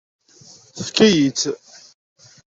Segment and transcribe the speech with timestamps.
[0.75, 1.41] Tefka-yi-tt.